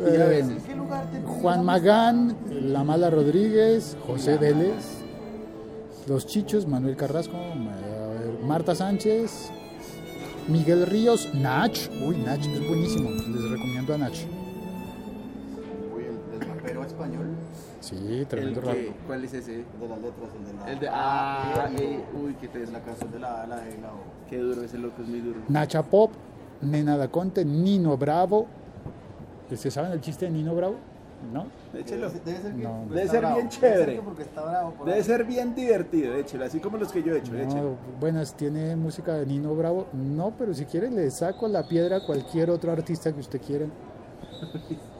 Y 0.00 0.16
a 0.20 0.24
veces. 0.26 0.50
¿En 0.50 0.62
qué 0.62 0.74
lugar 0.74 1.06
te 1.10 1.20
Juan 1.20 1.64
Magán, 1.64 2.36
La 2.50 2.82
Mala 2.84 3.08
Rodríguez, 3.10 3.96
José 4.06 4.36
Vélez, 4.36 5.01
Los 6.08 6.26
Chichos, 6.26 6.66
Manuel 6.66 6.96
Carrasco, 6.96 7.36
Marta 8.44 8.74
Sánchez, 8.74 9.50
Miguel 10.48 10.86
Ríos, 10.86 11.32
Nach. 11.34 11.70
Uy, 12.04 12.16
Nach 12.18 12.38
es 12.40 12.66
buenísimo. 12.66 13.10
Les 13.10 13.50
recomiendo 13.50 13.94
a 13.94 13.98
Nach. 13.98 14.12
Uy, 15.94 16.04
el, 16.04 16.18
el 16.42 16.48
rapero 16.48 16.84
español. 16.84 17.26
Sí, 17.80 18.24
tremendo 18.28 18.60
rap. 18.60 18.76
¿Cuál 19.06 19.24
es 19.24 19.34
ese? 19.34 19.52
De 19.52 19.88
las 19.88 19.98
letras, 20.00 20.30
el 20.38 20.44
de 20.46 20.52
la. 20.54 20.72
El 20.72 20.78
de. 20.80 20.88
Ah, 20.90 21.68
el- 21.76 21.82
eh, 21.82 22.04
uy, 22.20 22.34
qué 22.40 22.46
es 22.46 22.52
teso. 22.52 22.72
la 22.72 22.80
canción 22.80 23.10
de 23.12 23.18
la 23.20 23.42
A, 23.42 23.46
la 23.46 23.68
E, 23.68 23.78
la 23.80 23.88
O. 23.92 24.00
Qué 24.28 24.38
duro, 24.38 24.62
ese 24.62 24.78
loco 24.78 25.02
es 25.02 25.08
muy 25.08 25.20
duro. 25.20 25.40
Nacha 25.48 25.82
Pop, 25.82 26.12
Nena 26.62 26.96
da 26.96 27.08
Conte, 27.08 27.44
Nino 27.44 27.96
Bravo. 27.96 28.46
¿Ustedes 29.50 29.74
saben 29.74 29.92
el 29.92 30.00
chiste 30.00 30.24
de 30.26 30.30
Nino 30.32 30.54
Bravo? 30.54 30.76
¿No? 31.32 31.46
Échelo. 31.78 32.08
Debe, 32.10 32.20
debe 32.24 32.40
ser, 32.42 32.54
que 32.54 32.62
No. 32.62 32.84
Debe 32.88 33.08
ser 33.08 33.20
bravo. 33.20 33.34
bien 33.36 33.48
Debe 33.48 33.60
ser 33.60 33.70
chévere. 33.72 33.94
que 33.96 34.02
porque 34.02 34.22
está 34.22 34.42
bravo. 34.42 34.70
por 34.72 34.86
Debe 34.86 34.98
ahí. 34.98 35.04
ser 35.04 35.24
bien 35.24 35.54
divertido, 35.54 36.14
échelo, 36.16 36.44
así 36.44 36.58
como 36.60 36.76
los 36.78 36.90
que 36.92 37.02
yo 37.02 37.14
he 37.14 37.18
hecho. 37.18 37.32
No, 37.32 37.76
buenas, 38.00 38.34
¿tiene 38.34 38.74
música 38.76 39.14
de 39.14 39.26
Nino 39.26 39.54
Bravo? 39.54 39.86
No, 39.92 40.32
pero 40.38 40.52
si 40.54 40.64
quiere 40.64 40.90
le 40.90 41.10
saco 41.10 41.46
la 41.48 41.66
piedra 41.68 41.98
a 41.98 42.00
cualquier 42.06 42.50
otro 42.50 42.72
artista 42.72 43.12
que 43.12 43.20
usted 43.20 43.40
quiera. 43.40 43.66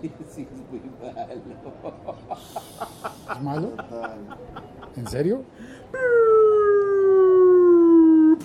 Sí, 0.02 0.48
es 0.50 0.70
muy 0.70 0.80
malo. 1.00 1.30
¿Es 3.36 3.40
malo? 3.42 3.70
¿En 4.96 5.06
serio? 5.06 5.44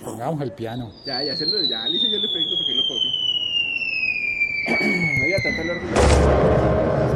Pongamos 0.04 0.40
el 0.42 0.52
piano. 0.52 0.92
Ya, 1.04 1.22
ya 1.24 1.36
se 1.36 1.46
lo, 1.46 1.60
ya 1.62 1.88
le 1.88 1.96
hice 1.96 2.10
yo 2.10 2.16
el 2.18 2.24
efecto 2.24 2.50
porque 2.58 2.74
lo 2.74 2.82
copio. 2.86 3.10
No 5.18 5.24
diga 5.24 5.38
tanto 5.42 5.64
largo. 5.64 7.07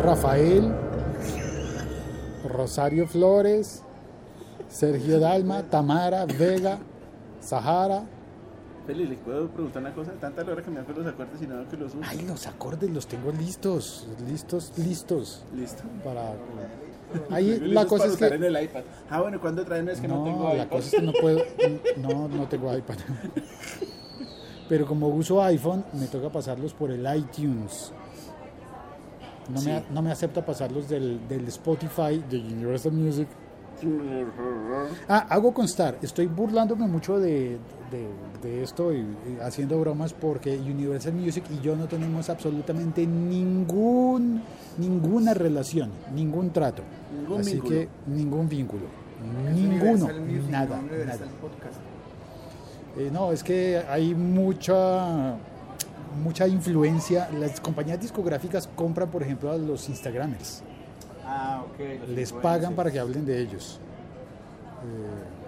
Rafael, 0.00 0.72
Rosario 2.48 3.06
Flores, 3.06 3.82
Sergio 4.68 5.20
Dalma, 5.20 5.62
Tamara, 5.64 6.24
Vega, 6.24 6.78
Sahara. 7.40 8.04
Feli, 8.86 9.06
¿les 9.06 9.18
puedo 9.18 9.48
preguntar 9.48 9.82
una 9.82 9.92
cosa? 9.92 10.12
Tanta 10.12 10.40
hora 10.40 10.62
que 10.62 10.70
me 10.70 10.80
hago 10.80 10.92
los 10.94 11.06
acordes 11.06 11.42
y 11.42 11.46
no 11.46 11.68
que 11.68 11.76
los 11.76 11.94
uso. 11.94 12.02
Ay, 12.08 12.22
los 12.26 12.46
acordes 12.46 12.90
los 12.90 13.06
tengo 13.06 13.30
listos, 13.30 14.08
listos, 14.26 14.72
listos. 14.78 15.44
Listo. 15.54 15.82
Para... 16.02 16.32
Ahí 17.30 17.60
la 17.60 17.84
cosa 17.84 18.06
es 18.06 18.16
que... 18.16 18.26
en 18.26 18.44
el 18.44 18.62
iPad. 18.62 18.82
Ah, 19.10 19.20
bueno, 19.20 19.38
¿cuándo 19.38 19.64
traen? 19.64 19.88
Es 19.90 20.00
que 20.00 20.08
no, 20.08 20.18
No, 20.18 20.24
tengo 20.24 20.54
la 20.54 20.68
cosa 20.68 20.86
es 20.86 20.94
que 20.94 21.02
no 21.02 21.12
puedo, 21.12 21.42
no, 21.98 22.26
no 22.26 22.48
tengo 22.48 22.74
iPad. 22.74 22.96
Pero 24.68 24.86
como 24.86 25.08
uso 25.08 25.42
iPhone, 25.42 25.84
me 25.92 26.06
toca 26.06 26.30
pasarlos 26.30 26.72
por 26.72 26.90
el 26.90 27.06
iTunes. 27.16 27.92
No, 29.52 29.60
me, 29.62 29.82
no 29.92 30.02
me 30.02 30.10
acepta 30.12 30.44
pasarlos 30.44 30.88
del, 30.88 31.20
del 31.28 31.46
Spotify, 31.48 32.22
de 32.30 32.38
Universal 32.38 32.92
Music. 32.92 33.28
Ah, 35.08 35.26
hago 35.30 35.52
constar, 35.54 35.96
estoy 36.02 36.26
burlándome 36.26 36.86
mucho 36.86 37.18
de, 37.18 37.58
de- 37.90 38.30
de 38.42 38.62
esto 38.62 38.92
y, 38.92 38.98
y 38.98 39.38
haciendo 39.42 39.78
bromas 39.80 40.12
porque 40.12 40.56
Universal 40.58 41.12
Music 41.14 41.44
y 41.50 41.60
yo 41.64 41.76
no 41.76 41.86
tenemos 41.86 42.28
absolutamente 42.30 43.06
ningún, 43.06 44.42
ninguna 44.78 45.34
relación, 45.34 45.90
ningún 46.14 46.50
trato. 46.50 46.82
Ningún 47.18 47.40
Así 47.40 47.52
vínculo. 47.54 47.70
que 47.74 47.88
ningún 48.06 48.48
vínculo. 48.48 48.82
Ninguno, 49.54 49.68
Universal 50.06 50.20
Music, 50.22 50.50
nada, 50.50 50.80
nada. 51.06 51.26
Eh, 52.98 53.10
no, 53.12 53.32
es 53.32 53.42
que 53.44 53.78
hay 53.88 54.14
mucha 54.14 55.34
mucha 56.16 56.46
influencia. 56.46 57.28
Las 57.30 57.60
compañías 57.60 58.00
discográficas 58.00 58.68
compran, 58.74 59.10
por 59.10 59.22
ejemplo, 59.22 59.50
a 59.50 59.56
los 59.56 59.88
Instagramers. 59.88 60.62
Ah, 61.26 61.64
ok. 61.64 62.00
los 62.00 62.08
Les 62.08 62.32
pagan 62.32 62.74
para 62.74 62.90
que 62.90 62.98
hablen 62.98 63.24
de 63.24 63.40
ellos. 63.40 63.80
Eh, 64.82 65.39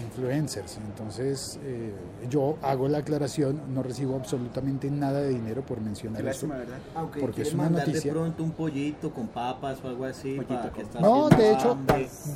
influencers. 0.00 0.78
Entonces, 0.78 1.58
eh, 1.64 1.92
yo 2.30 2.56
hago 2.62 2.88
la 2.88 2.98
aclaración, 2.98 3.60
no 3.74 3.82
recibo 3.82 4.16
absolutamente 4.16 4.90
nada 4.90 5.20
de 5.20 5.30
dinero 5.30 5.62
por 5.62 5.80
mencionar 5.80 6.22
Qué 6.22 6.30
eso. 6.30 6.46
lástima, 6.46 6.56
¿verdad? 6.56 6.78
Aunque 6.94 7.20
porque 7.20 7.42
es 7.42 7.54
una 7.54 7.70
noticia. 7.70 8.12
de 8.12 8.18
pronto 8.18 8.42
un 8.42 8.50
pollito 8.52 9.10
con 9.12 9.28
papas 9.28 9.78
o 9.84 9.88
algo 9.88 10.04
así. 10.04 10.36
Para 10.36 10.70
que 10.70 10.84
No, 11.00 11.28
de 11.28 11.52
hecho, 11.52 11.76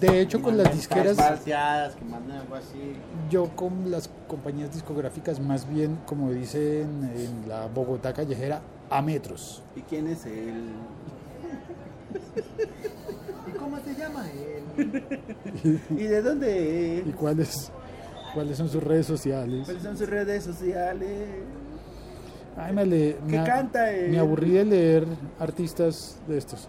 de 0.00 0.20
hecho 0.20 0.42
con 0.42 0.56
las 0.56 0.72
disqueras, 0.74 1.16
que 1.46 2.04
manden 2.04 2.36
algo 2.36 2.54
así. 2.54 2.94
yo 3.30 3.48
con 3.56 3.90
las 3.90 4.10
compañías 4.28 4.72
discográficas, 4.72 5.40
más 5.40 5.68
bien, 5.68 5.98
como 6.06 6.30
dicen 6.30 7.10
en 7.14 7.48
la 7.48 7.66
Bogotá 7.66 8.12
callejera, 8.12 8.60
a 8.90 9.02
metros. 9.02 9.62
¿Y 9.76 9.80
quién 9.82 10.06
es 10.08 10.26
él? 10.26 10.70
¿Y 13.46 13.50
cómo 13.58 13.78
se 13.80 13.94
llama 13.94 14.26
él? 14.30 14.59
¿Y 15.90 16.02
de 16.04 16.22
dónde 16.22 17.02
¿Y 17.06 17.10
es? 17.10 17.16
cuáles, 17.16 17.72
cuáles 18.34 18.56
son 18.58 18.68
sus 18.68 18.82
redes 18.82 19.06
sociales? 19.06 19.62
¿Cuáles 19.64 19.82
son 19.82 19.96
sus 19.96 20.08
redes 20.08 20.44
sociales? 20.44 21.28
Ay, 22.56 22.72
me, 22.74 22.84
le- 22.86 23.16
¿Qué 23.28 23.38
me 23.38 23.44
canta 23.44 23.90
él? 23.92 24.10
me 24.10 24.18
aburrí 24.18 24.50
de 24.52 24.64
leer 24.64 25.06
artistas 25.38 26.20
de 26.26 26.38
estos. 26.38 26.68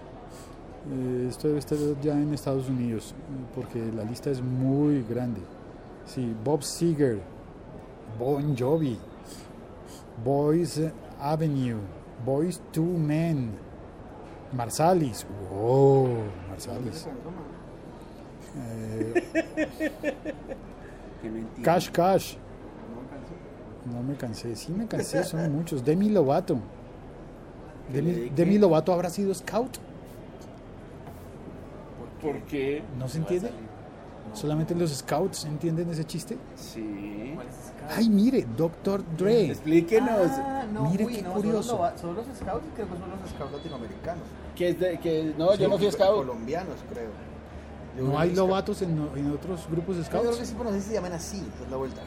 Eh, 0.92 1.28
esto 1.30 1.48
debe 1.48 1.60
estar 1.60 1.78
ya 2.02 2.14
en 2.14 2.34
Estados 2.34 2.68
Unidos, 2.70 3.14
eh, 3.18 3.46
porque 3.54 3.80
la 3.96 4.04
lista 4.04 4.30
es 4.32 4.42
muy 4.42 5.04
grande. 5.04 5.42
Sí, 6.06 6.34
Bob 6.44 6.64
Seger, 6.64 7.20
Bon 8.20 8.56
Jovi, 8.58 8.98
Boys 10.24 10.82
Avenue, 11.20 11.78
Boys 12.26 12.62
to 12.72 12.82
Men, 12.84 13.52
Marsalis, 14.54 15.26
wow, 15.52 16.08
Marsalis, 16.50 17.08
eh. 18.58 19.94
Cash 21.64 21.90
Cash, 21.92 22.36
no 23.92 24.04
me 24.04 24.16
cansé, 24.16 24.56
sí 24.56 24.72
me 24.72 24.88
cansé, 24.88 25.24
son 25.24 25.52
muchos, 25.56 25.84
Demi 25.84 26.10
Lovato, 26.10 26.58
Demi. 27.92 28.30
Demi 28.30 28.58
Lovato 28.58 28.94
habrá 28.94 29.10
sido 29.10 29.34
scout, 29.34 29.78
¿Por 32.22 32.40
qué? 32.44 32.84
¿no 33.00 33.08
se 33.08 33.18
entiende? 33.18 33.52
Solamente 34.34 34.74
los 34.76 34.92
scouts 34.92 35.46
entienden 35.46 35.90
ese 35.90 36.06
chiste. 36.06 36.38
Sí. 36.56 37.36
Ay, 37.90 38.08
mire, 38.10 38.46
Dr. 38.56 39.04
Dre. 39.18 39.48
Explíquenos. 39.48 40.32
Ah, 40.32 40.66
no, 40.72 40.90
Mire 40.90 41.06
uy, 41.06 41.16
qué 41.16 41.22
no, 41.22 41.34
curioso. 41.34 41.78
Son 41.78 41.82
los, 41.82 42.02
son 42.02 42.16
los 42.16 42.26
scouts, 42.38 42.66
creo 42.76 42.88
que 42.88 42.98
son 42.98 43.10
los 43.10 43.30
scouts 43.30 43.52
latinoamericanos. 43.52 44.24
Que 44.56 44.70
es 44.70 44.80
de, 44.80 45.00
que, 45.00 45.34
no, 45.38 45.54
yo 45.56 45.68
no 45.68 45.78
fui 45.78 45.92
scout. 45.92 46.16
Colombianos, 46.16 46.78
creo. 46.90 47.10
¿No 47.98 48.18
hay 48.20 48.34
lobatos 48.34 48.82
en, 48.82 48.92
en 49.16 49.32
otros 49.32 49.68
grupos 49.70 49.98
de 49.98 50.04
Yo 50.04 50.10
creo 50.10 50.22
que 50.24 50.28
scouts? 50.34 50.48
sí, 50.48 50.56
pero 50.58 50.70
no 50.70 50.76
sé 50.76 50.82
si 50.82 50.88
se 50.90 50.94
llaman 50.96 51.14
así, 51.14 51.46
es 51.64 51.70
la 51.72 51.78
vuelta. 51.78 52.02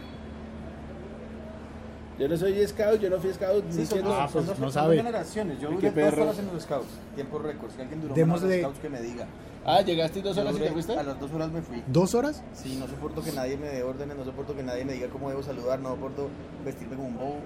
Yo 2.18 2.28
no 2.28 2.36
soy 2.36 2.66
scout, 2.66 3.00
yo 3.00 3.10
no 3.10 3.18
fui 3.18 3.32
scout. 3.32 3.64
Sí, 3.70 3.78
ni 3.80 3.86
son, 3.86 3.98
siendo- 3.98 4.10
dos, 4.10 4.18
Ah, 4.20 4.24
son 4.28 4.32
pues 4.32 4.46
dos, 4.46 4.58
no 4.60 4.64
son 4.66 4.72
sabe. 4.72 4.96
dos 4.96 5.04
generaciones. 5.04 5.60
Yo 5.60 5.68
Qué 5.70 5.74
duré 5.74 5.86
dos 5.88 5.94
perro. 5.94 6.22
horas 6.22 6.38
en 6.38 6.46
los 6.46 6.62
scouts, 6.62 6.86
tiempo 7.16 7.38
récord. 7.40 7.70
Si 7.74 7.80
alguien 7.80 8.00
duró 8.00 8.14
más 8.26 8.42
en 8.42 8.48
los 8.50 8.58
scouts 8.58 8.78
que 8.78 8.88
me 8.88 9.00
diga. 9.02 9.26
Ah, 9.66 9.80
llegaste 9.80 10.22
dos 10.22 10.36
Yo 10.36 10.42
horas 10.42 10.54
y 10.54 10.58
duré- 10.58 10.66
te 10.66 10.72
fuiste. 10.72 10.96
A 10.96 11.02
las 11.02 11.18
dos 11.20 11.32
horas 11.32 11.50
me 11.50 11.60
fui. 11.62 11.82
¿Dos 11.88 12.14
horas? 12.14 12.42
Sí, 12.52 12.76
no 12.78 12.86
soporto 12.86 13.20
que 13.22 13.32
nadie 13.32 13.56
me 13.56 13.66
dé 13.66 13.82
órdenes, 13.82 14.16
no 14.16 14.24
soporto 14.24 14.54
que 14.54 14.62
nadie 14.62 14.84
me 14.84 14.92
diga 14.92 15.08
cómo 15.08 15.28
debo 15.28 15.42
saludar, 15.42 15.80
no 15.80 15.88
soporto 15.90 16.28
vestirme 16.64 16.94
como 16.96 17.08
un 17.08 17.16
bobo. 17.16 17.36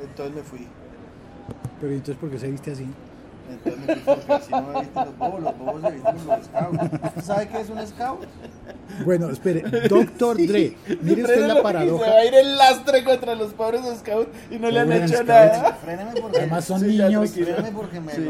Entonces 0.00 0.34
me 0.34 0.42
fui. 0.42 0.66
Pero 1.80 1.92
¿y 1.92 1.96
entonces 1.96 2.16
por 2.18 2.30
qué 2.30 2.38
se 2.38 2.50
viste 2.50 2.72
así? 2.72 2.86
Entonces 3.50 3.86
me 3.86 3.96
fui 3.96 4.14
porque 4.14 4.32
así 4.32 4.50
no 4.52 4.62
me 4.62 4.80
visten 4.80 5.04
los 5.04 5.18
bobos, 5.18 5.40
los 5.42 5.58
bobos 5.58 5.82
se 5.82 5.90
visten 5.90 6.14
los 6.26 6.44
scouts. 6.44 6.82
¿Usted 6.82 7.22
sabe 7.22 7.48
qué 7.48 7.60
es 7.60 7.68
un 7.70 7.86
scout? 7.86 8.20
Bueno, 9.04 9.30
espere, 9.30 9.62
Doctor 9.88 10.36
Dre, 10.36 10.76
mire 11.00 11.22
usted 11.22 11.46
la 11.46 11.54
Se 11.54 11.62
paradoja. 11.62 12.10
va 12.10 12.16
a 12.18 12.24
ir 12.24 12.34
el 12.34 12.56
lastre 12.56 13.04
contra 13.04 13.34
los 13.34 13.52
pobres 13.54 13.82
scouts 14.00 14.28
y 14.50 14.58
no 14.58 14.70
le 14.70 14.80
han 14.80 14.92
hecho 14.92 15.08
scouts. 15.08 15.28
nada. 15.28 15.78
Fréneme 15.82 16.10
porque, 16.20 16.38
Además 16.38 16.64
son 16.64 16.80
Sí, 16.80 16.86
niños. 16.86 17.30
porque 17.74 18.00
me 18.00 18.12
Sí, 18.12 18.20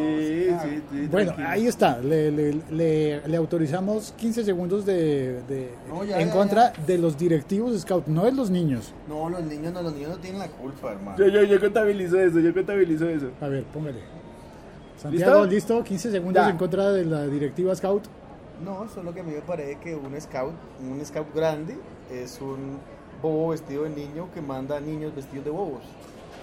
los- 0.50 0.62
sí, 0.62 0.82
sí, 0.92 1.06
Bueno, 1.10 1.32
tranquilo. 1.32 1.48
ahí 1.48 1.66
está. 1.66 1.98
Le, 1.98 2.30
le- 2.30 2.60
le- 2.70 3.26
le 3.26 3.36
autorizamos 3.36 4.12
15 4.18 4.44
segundos 4.44 4.84
de, 4.84 5.40
de- 5.48 5.70
No, 5.88 6.04
ya, 6.04 6.20
en 6.20 6.28
ya, 6.28 6.34
contra 6.34 6.72
de 6.86 6.98
los 6.98 7.16
directivos 7.18 7.80
Scout, 7.80 8.06
no 8.06 8.24
de 8.24 8.32
los 8.32 8.50
niños. 8.50 8.92
No, 9.08 9.28
los 9.30 9.42
niños 9.42 9.72
no, 9.72 9.82
los 9.82 9.94
niños 9.94 10.10
no 10.10 10.16
tienen 10.18 10.40
la 10.40 10.48
culpa, 10.48 10.92
hermano. 10.92 11.16
Yo, 11.18 11.26
yo, 11.28 11.42
yo 11.44 11.58
contabilizo 11.60 12.20
eso, 12.20 12.38
yo 12.38 12.52
contabilizo 12.52 13.08
eso. 13.08 13.30
A 13.40 13.48
ver, 13.48 13.64
póngale. 13.64 13.98
Santiago, 15.00 15.44
¿Listo? 15.46 15.74
¿listo? 15.74 15.84
15 15.84 16.10
segundos 16.10 16.42
Ya. 16.44 16.50
en 16.50 16.56
contra 16.58 16.92
de 16.92 17.04
la 17.04 17.26
directiva 17.26 17.74
Scout. 17.74 18.04
No, 18.64 18.86
solo 18.94 19.14
que 19.14 19.20
a 19.20 19.22
mí 19.22 19.32
me 19.32 19.40
parece 19.40 19.78
que 19.78 19.94
un 19.96 20.20
scout, 20.20 20.52
un 20.82 21.02
scout 21.04 21.34
grande, 21.34 21.78
es 22.12 22.38
un 22.42 22.76
bobo 23.22 23.48
vestido 23.48 23.84
de 23.84 23.90
niño 23.90 24.28
que 24.34 24.42
manda 24.42 24.76
a 24.76 24.80
niños 24.80 25.14
vestidos 25.14 25.44
de 25.46 25.50
bobos. 25.50 25.80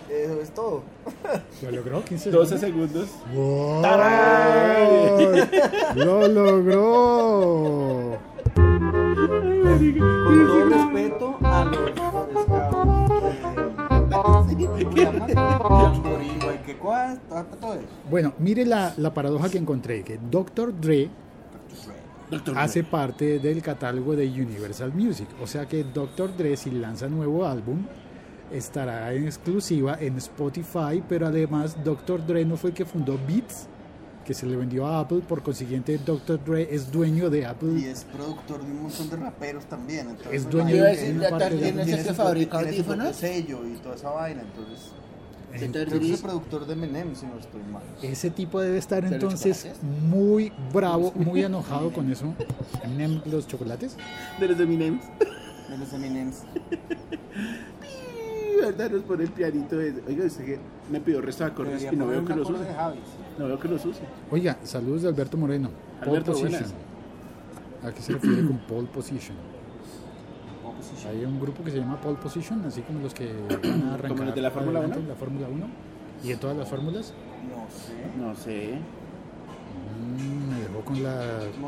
Eso 0.09 0.41
es 0.41 0.49
todo. 0.51 0.81
¿Lo 1.61 1.69
logró? 1.71 2.03
15 2.03 2.31
12 2.31 2.57
segundos. 2.57 3.07
segundos. 3.09 3.25
¡Wow! 3.35 3.81
¡Lo 5.95 6.27
logró! 6.27 8.17
Con 8.55 10.47
todo 10.47 10.65
respeto 10.69 11.37
a 11.43 11.65
los 11.65 11.91
scouts. 11.91 12.76
Bueno, 18.09 18.33
mire 18.39 18.65
la, 18.65 18.93
la 18.97 19.13
paradoja 19.13 19.49
que 19.49 19.57
encontré, 19.57 20.03
que 20.03 20.17
Dr. 20.17 20.79
Dre 20.79 21.09
hace 22.55 22.83
parte 22.83 23.39
del 23.39 23.61
catálogo 23.61 24.15
de 24.15 24.27
Universal 24.27 24.93
Music. 24.93 25.27
O 25.41 25.47
sea 25.47 25.67
que 25.67 25.83
Dr. 25.83 26.35
Dre, 26.35 26.57
si 26.57 26.71
lanza 26.71 27.07
nuevo 27.07 27.45
álbum, 27.45 27.85
estará 28.51 29.13
en 29.13 29.25
exclusiva 29.25 29.97
en 29.99 30.17
Spotify, 30.17 31.03
pero 31.07 31.27
además 31.27 31.77
Dr. 31.83 32.25
Dre 32.25 32.45
no 32.45 32.57
fue 32.57 32.71
el 32.71 32.75
que 32.75 32.85
fundó 32.85 33.17
Beats, 33.27 33.67
que 34.27 34.33
se 34.33 34.45
le 34.45 34.57
vendió 34.57 34.85
a 34.85 34.99
Apple, 34.99 35.21
por 35.27 35.41
consiguiente 35.41 35.97
Dr. 36.05 36.43
Dre 36.43 36.67
es 36.69 36.91
dueño 36.91 37.29
de 37.29 37.39
Y 37.39 37.43
Apple. 37.45 37.89
es 37.89 38.03
productor 38.03 38.61
de 38.63 38.69
un 38.71 38.83
montón 38.83 39.09
de 39.09 39.15
raperos 39.15 39.65
también. 39.67 40.09
Entonces, 40.09 40.33
Es 40.33 40.45
me 40.45 40.51
dueño 40.51 40.83
de- 40.83 40.91
que 40.91 41.01
de 41.13 41.13
de- 41.13 41.57
tiene 41.57 41.81
¿Es 41.83 41.87
el 41.99 42.03
que 42.07 42.13
fabrica 42.13 42.59
audífonos? 42.59 43.15
sello 43.15 43.65
y 43.65 43.77
toda 43.77 43.95
esa 43.95 44.09
vaina. 44.11 44.41
Entonces, 44.41 44.91
Entonces, 45.53 46.11
es 46.11 46.21
productor 46.21 46.67
de 46.67 46.75
Menem, 46.75 47.15
si 47.15 47.25
no 47.25 47.39
estoy 47.39 47.61
mal. 47.71 47.81
Ese 48.01 48.29
tipo 48.29 48.59
debe 48.59 48.77
estar 48.77 49.01
¿De 49.07 49.15
entonces 49.15 49.65
muy 49.81 50.51
bravo, 50.73 51.11
muy 51.15 51.41
enojado 51.41 51.93
con 51.93 52.11
eso. 52.11 52.33
Eminem, 52.83 53.21
¿Los 53.25 53.47
chocolates? 53.47 53.95
De 54.41 54.47
los 54.49 54.59
Eminems. 54.59 55.05
De 55.69 55.77
los 55.77 55.93
Eminems. 55.93 56.35
¿Verdad? 58.61 58.89
Nos 58.91 59.03
pone 59.03 59.23
el 59.23 59.31
pianito 59.31 59.79
ese. 59.79 60.01
Oiga, 60.07 60.25
usted 60.25 60.45
que 60.45 60.59
me 60.91 60.99
pidió 60.99 61.21
resto 61.21 61.43
de 61.43 61.51
acordes 61.51 61.87
y 61.91 61.95
no 61.95 62.07
veo 62.07 62.25
que 62.25 62.35
los 62.35 62.49
use. 62.49 62.65
No 63.37 63.47
veo 63.47 63.59
que 63.59 63.67
los 63.67 63.85
use. 63.85 64.01
Oiga, 64.31 64.57
saludos 64.63 65.03
de 65.03 65.09
Alberto 65.09 65.37
Moreno. 65.37 65.69
Pole 65.99 66.11
Alberto, 66.11 66.31
position. 66.33 66.51
buenas. 66.51 66.73
¿A 67.83 67.91
qué 67.93 68.01
se 68.01 68.13
refiere 68.13 68.45
con 68.45 68.57
pole 68.59 68.87
position? 68.87 69.37
Hay 71.09 71.23
un 71.23 71.39
grupo 71.39 71.63
que 71.63 71.71
se 71.71 71.77
llama 71.77 71.99
pole 72.01 72.17
position, 72.17 72.63
así 72.65 72.81
como 72.81 72.99
los 72.99 73.13
que 73.13 73.31
van 73.49 73.83
a 73.83 73.93
arrancar 73.93 74.09
¿Como 74.09 74.23
los 74.25 74.35
de 74.35 74.41
la 74.41 74.51
Fórmula 74.51 74.79
adelante 74.79 74.99
1? 74.99 75.03
en 75.05 75.09
La 75.09 75.15
Fórmula 75.15 75.47
1 75.47 75.65
y 76.23 76.31
en 76.31 76.39
todas 76.39 76.57
las 76.57 76.67
fórmulas. 76.67 77.13
No 77.49 77.65
sé. 77.69 77.93
No 78.19 78.35
sé. 78.35 78.79
Mm, 80.17 80.49
me 80.49 80.59
dejó 80.61 80.81
con 80.81 81.03
la 81.03 81.21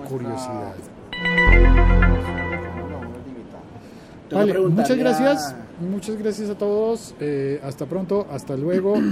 curiosidad. 0.07 0.73
Fórmula 1.11 2.97
1 2.97 3.15
es 3.15 3.25
limitada. 3.27 3.63
Tengo 4.29 4.41
Vale, 4.45 4.59
muchas 4.75 4.97
gracias. 4.97 5.55
Muchas 5.79 6.17
gracias 6.17 6.49
a 6.49 6.55
todos. 6.57 7.15
Eh, 7.19 7.59
hasta 7.63 7.85
pronto, 7.85 8.27
hasta 8.31 8.55
luego. 8.57 8.95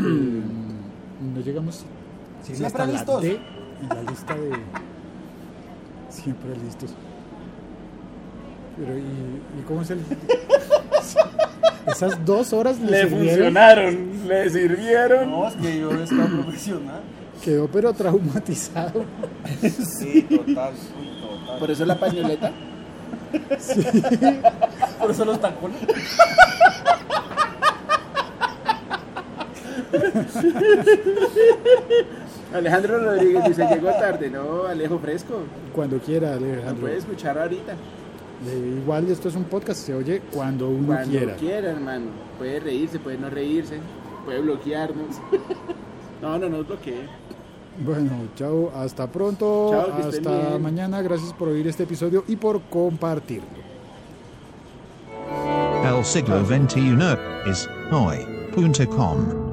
Eh, 1.19 1.29
no 1.33 1.41
llegamos 1.41 1.77
sí, 2.43 2.55
Siempre 2.55 2.67
hasta 2.67 2.85
la 2.85 2.91
listos. 2.93 3.21
D 3.23 3.39
en 3.81 3.89
la 3.89 4.01
lista 4.03 4.35
de. 4.35 4.51
Siempre 6.11 6.51
listos. 6.63 6.91
Pero, 8.77 8.97
¿y, 8.99 9.01
y 9.01 9.63
cómo 9.67 9.81
es 9.81 9.89
el.? 9.91 10.01
Esas 11.87 12.23
dos 12.23 12.53
horas 12.53 12.79
le, 12.79 12.91
Le 13.03 13.07
funcionaron, 13.07 14.27
le 14.27 14.47
sirvieron. 14.51 15.31
No, 15.31 15.47
es 15.47 15.55
que 15.55 15.79
yo 15.79 15.89
he 15.91 16.03
estado 16.03 16.27
profesional. 16.43 17.01
Quedó 17.43 17.67
pero 17.67 17.91
traumatizado. 17.93 19.03
Sí, 19.59 20.21
total. 20.29 20.73
Por 21.59 21.71
eso 21.71 21.83
la 21.83 21.99
pañoleta. 21.99 22.51
Por 24.99 25.11
eso 25.11 25.25
los 25.25 25.39
tacones. 25.39 25.79
Alejandro 32.53 32.99
Rodríguez 32.99 33.43
dice, 33.45 33.67
llegó 33.67 33.89
tarde. 33.91 34.29
No, 34.29 34.63
Alejo 34.67 34.99
Fresco. 34.99 35.39
Cuando 35.73 35.99
quiera, 35.99 36.31
Lo 36.35 36.45
Alejandro. 36.45 36.81
puede 36.81 36.97
escuchar 36.97 37.37
ahorita. 37.37 37.73
Eh, 38.47 38.79
igual 38.81 39.09
esto 39.09 39.29
es 39.29 39.35
un 39.35 39.45
podcast, 39.45 39.79
se 39.81 39.93
oye 39.95 40.21
cuando 40.31 40.69
uno 40.69 40.87
Cuando 40.87 41.09
quiera. 41.09 41.35
quiera, 41.35 41.71
hermano. 41.71 42.05
Puede 42.37 42.59
reírse, 42.59 42.99
puede 42.99 43.17
no 43.17 43.29
reírse. 43.29 43.79
Puede 44.25 44.41
bloquearnos. 44.41 45.15
No, 46.21 46.37
no 46.39 46.49
nos 46.49 46.67
bloquee. 46.67 47.07
Bueno, 47.79 48.09
chao, 48.35 48.71
hasta 48.75 49.05
pronto, 49.05 49.69
Chao, 49.71 50.07
hasta 50.09 50.57
mañana. 50.57 51.01
Gracias 51.03 51.31
por 51.33 51.49
oír 51.49 51.67
este 51.67 51.83
episodio 51.83 52.23
y 52.27 52.35
por 52.35 52.59
compartirlo. 52.63 53.66
El 55.97 56.05
siglo 56.05 56.45
XXI 56.45 57.17
es 57.49 57.67
hoy.com. 57.91 59.46